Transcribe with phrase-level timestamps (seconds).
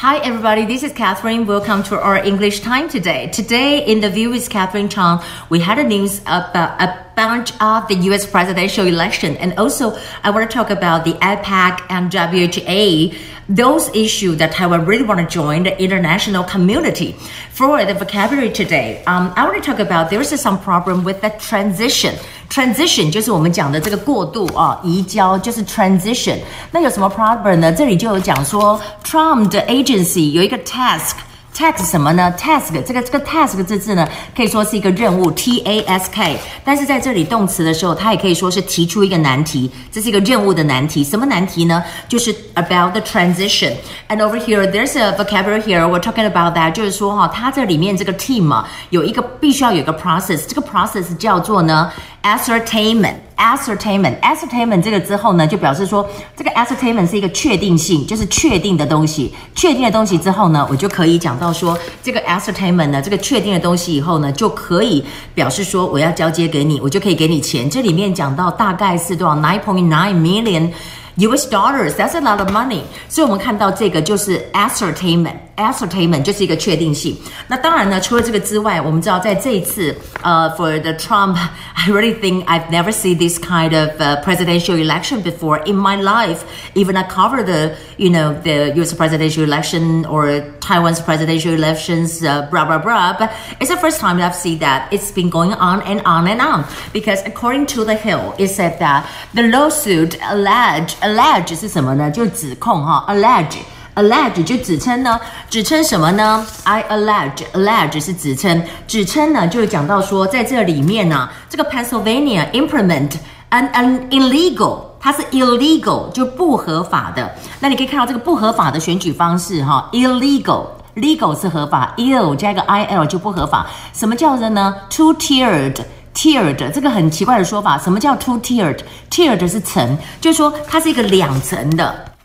[0.00, 0.66] Hi, everybody.
[0.66, 1.46] This is Catherine.
[1.46, 3.28] Welcome to our English time today.
[3.28, 7.88] Today, in the view with Catherine Chang, we had a news about a bunch of
[7.88, 8.26] the U.S.
[8.26, 13.16] presidential election, and also I want to talk about the APEC and WHA.
[13.48, 17.12] Those issues that Taiwan really want to join the international community.
[17.52, 21.22] For the vocabulary today, um, I want to talk about there is some problem with
[21.22, 22.16] the transition.
[22.50, 26.38] Transition 就是我们讲的这个过渡啊，移交就是 transition。
[26.70, 27.72] 那有什么 problem 呢？
[27.72, 31.12] 这里就有讲说，Trump 的 agency 有一个 task。
[31.54, 34.06] task 什么呢？task 这个这个 task 这字呢，
[34.36, 36.38] 可以说是一个任务，t a s k。
[36.62, 41.02] 但是在这里动词的时候，它也可以说是提出一个难题，这是一个任务的难题。
[41.02, 41.82] 什么难题呢？
[42.10, 43.72] 就是 about the transition。
[44.10, 51.90] And over here there's a vocabulary here we're talking about that，就是说哈，它这里面这个 team 啊，有一个必须要有一个 process，这个 process 叫做呢。
[52.26, 53.16] ascertainment。
[53.36, 59.34] ascertainment ascertainment 这个之后呢，就表示说这个 ascertainment 是一个确定性，就是确定的东西。
[59.54, 67.68] 确定的东西之后呢，我就可以讲到说这个 ascertainment 呢，这个确定的东西以后呢，就可以表示说我要交接给你，我就可以给你钱。
[67.68, 70.70] 这里面讲到大概是多少？nine point nine million。
[71.17, 71.45] U.S.
[71.45, 72.83] dollars, that's a lot of money.
[73.09, 77.17] 所以我们看到这个就是 ascertainment, ascertainment 就是一个确定性。
[77.47, 81.35] 那当然呢，除了这个之外，我们知道在这一次，呃、uh,，for the Trump,
[81.75, 86.01] I really think I've never seen this kind of uh, presidential election before in my
[86.01, 86.43] life.
[86.75, 88.93] Even I cover the, you know, the U.S.
[88.93, 93.17] presidential election or Taiwan's presidential elections, uh, blah blah blah.
[93.19, 94.87] But it's the first time that I've seen that.
[94.93, 98.79] It's been going on and on and on because according to the Hill, it said
[98.79, 102.10] that the lawsuit alleged allege 是什么呢？
[102.10, 103.58] 就指控哈，allege。
[103.94, 105.18] allege 就指称呢，
[105.48, 113.12] 指称什么呢？I allege，allege 是指称，指称呢就是讲到说，在这里面呢，这个 Pennsylvania implement
[113.48, 117.34] an an illegal，它是 illegal 就不合法的。
[117.60, 123.66] 那你可以看到这个不合法的选举方式哈，illegal，legal 是合法，ill 加一个 i l 就不合法。
[123.94, 125.76] 什么叫做呢？Two tiered
[126.16, 128.78] tiered 这个很奇怪的说法什么叫 two tiered
[129.10, 132.15] tiered 是层就是说它是一个两层的。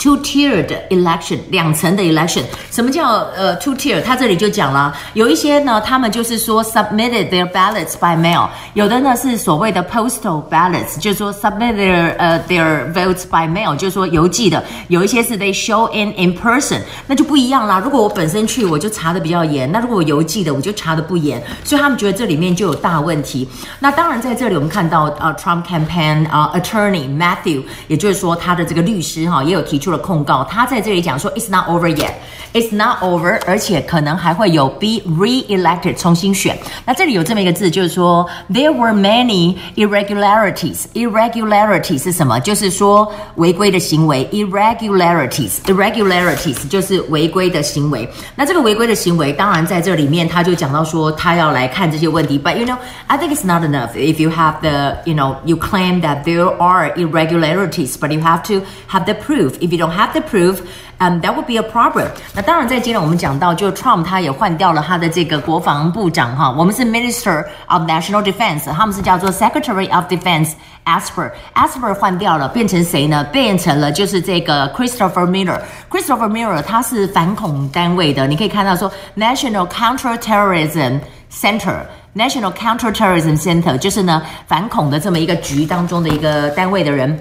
[0.00, 4.00] Two-tiered election，两层的 election，什么叫呃 two-tier？
[4.02, 15.54] 它这里就讲了，有一些呢，他们就是说 submitted their ballots by mail，有的呢是所谓的 postal ballots，就是说 submit their 呃 their votes by mail，就是说邮寄的，有一些是 they
[15.54, 17.78] show in in person，那就不一样啦。
[17.78, 21.42] 如果我本身去，我就查的比较严；那如果我邮寄的，我就查的不严。
[21.62, 23.46] 所以他们觉得这里面就有大问题。
[23.78, 29.89] 那当然在这里我们看到呃 Trump campaign 啊 attorney Matthew，也就是说他的这个律师哈，也有提出。
[29.91, 32.11] 了控告，他在这里讲说，It's not over yet,
[32.53, 36.57] It's not over，而且可能还会有 be re-elected 重新选。
[36.85, 40.85] 那这里有这么一个字，就是说 There were many irregularities.
[40.93, 42.39] Irregularities 是什么？
[42.39, 44.25] 就是说违规的行为。
[44.31, 48.09] Irregularities, irregularities 就是违规的行为。
[48.35, 52.39] 那这个违规的行为，当然在这里面他就讲到说，他要来看这些问题。
[52.39, 56.01] But you know, I think it's not enough if you have the, you know, you claim
[56.03, 59.57] that there are irregularities, but you have to have the proof.
[59.59, 60.58] If you don't have to prove,
[60.98, 61.80] um, that would be a problem.
[61.80, 62.08] problem。
[62.34, 70.52] 那当然，在今天我们讲到，就 Trump 他也换掉了他的这个国防部长哈，我们是 Minister of National Defense，他们是叫做 Secretary of Defense
[70.84, 71.30] Esper。
[71.54, 73.24] Esper 换掉了，变成谁呢？
[73.24, 75.58] 变成了就是这个 Christopher Miller。
[75.90, 81.00] Christopher Miller 他是反恐单位的，你可以看到说 National Counterterrorism
[81.32, 81.76] Center。
[82.14, 87.18] National Counterterrorism Center 就是呢反恐的这么一个局当中的一个单位的人。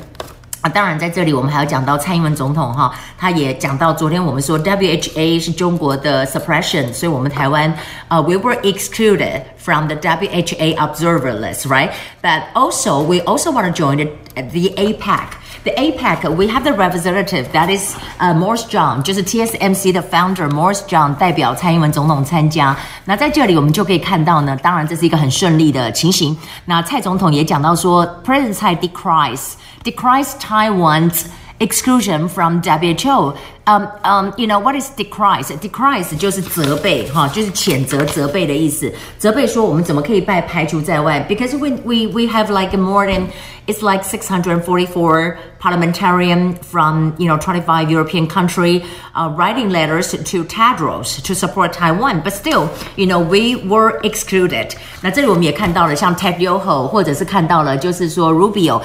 [0.61, 7.73] 啊，当然在这里我们还要讲到蔡英文总统哈，他也讲到昨天我们说 WHA 是中国的 suppression，所以我们台湾
[8.09, 11.91] 啊 we were excluded from the WHA observer list, right?
[12.23, 14.09] But also, we also want to join the,
[14.41, 15.35] the APEC.
[15.63, 20.81] The APEC, we have the representative that is uh, Morris Chang，就是 TSMC 的 founder Morris
[20.87, 22.75] Chang 代表蔡英文总统参加。
[23.05, 26.35] 那在这里我们就可以看到呢，当然这是一个很顺利的情形。
[26.65, 29.51] 那蔡总统也讲到说，President Tsai decries
[29.83, 31.25] decries Taiwan's
[31.58, 33.34] exclusion from WHO.
[33.66, 35.46] Um, um, you know what is decries?
[35.46, 38.92] Decries 就是责备哈，就是谴责、责备的意思。
[39.18, 41.24] 责备说我们怎么可以被排除在外？
[41.28, 43.22] Because we we we have like more than
[43.69, 48.83] it's like 644 parliamentarian from you know 25 European country
[49.13, 54.75] uh, writing letters to Tedros to support Taiwan, but still you know we were excluded.
[55.01, 58.81] 那这里我们也看到了，像 Ted Yoho 或者是看到了，就是说 Rubio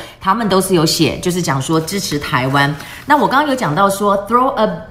[4.28, 4.86] throw a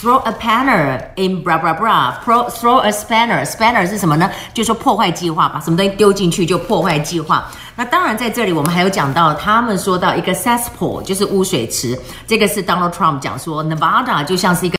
[0.00, 2.12] throw a panner in blah blah blah.
[2.24, 3.44] Pro, throw a spanner.
[3.44, 4.30] Spanner 是什么呢？
[4.52, 7.46] 就说破坏计划，把什么东西丢进去就破坏计划。
[7.74, 11.98] 那当然在这里我们还有讲到，他们说到一个 cesspool，就是污水池。
[12.26, 14.70] 这个是 Donald Trump 讲说，Nevada 就像是一个。